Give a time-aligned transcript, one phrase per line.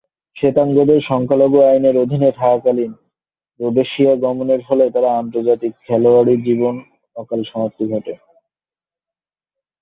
[0.35, 2.91] শ্বেতাঙ্গদের সংখ্যালঘু আইনের অধীনে থাকাকালীন
[3.59, 6.81] রোডেশিয়া গমনের ফলে তার আন্তর্জাতিক খেলোয়াড়ী জীবনে
[7.15, 8.13] অকাল সমাপ্তি ঘটে।